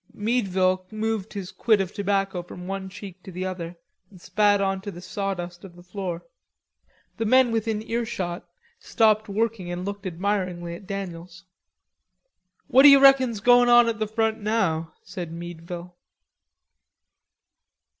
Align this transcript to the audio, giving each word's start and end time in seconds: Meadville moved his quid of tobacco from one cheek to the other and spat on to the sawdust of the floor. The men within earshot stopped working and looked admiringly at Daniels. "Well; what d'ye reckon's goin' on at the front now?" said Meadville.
Meadville 0.15 0.87
moved 0.89 1.33
his 1.33 1.51
quid 1.51 1.79
of 1.79 1.93
tobacco 1.93 2.41
from 2.41 2.65
one 2.65 2.89
cheek 2.89 3.21
to 3.21 3.31
the 3.31 3.45
other 3.45 3.77
and 4.09 4.19
spat 4.19 4.59
on 4.59 4.81
to 4.81 4.89
the 4.89 4.99
sawdust 4.99 5.63
of 5.63 5.75
the 5.75 5.83
floor. 5.83 6.25
The 7.17 7.25
men 7.25 7.51
within 7.51 7.87
earshot 7.87 8.49
stopped 8.79 9.29
working 9.29 9.71
and 9.71 9.85
looked 9.85 10.07
admiringly 10.07 10.73
at 10.73 10.87
Daniels. 10.87 11.45
"Well; 12.67 12.77
what 12.79 12.81
d'ye 12.81 12.97
reckon's 12.99 13.41
goin' 13.41 13.69
on 13.69 13.87
at 13.87 13.99
the 13.99 14.07
front 14.07 14.39
now?" 14.41 14.91
said 15.03 15.31
Meadville. 15.31 15.95